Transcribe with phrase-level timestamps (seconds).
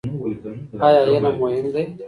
[0.85, 1.83] ایا علم مهم دی؟